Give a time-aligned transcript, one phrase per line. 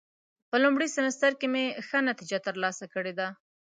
[0.49, 3.27] په لومړي سمستر کې مې ښه نتیجه ترلاسه کړې ده.